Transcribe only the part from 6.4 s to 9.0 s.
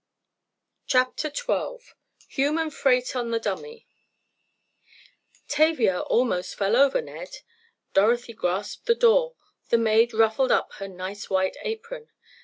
fell over Ned. Dorothy grasped the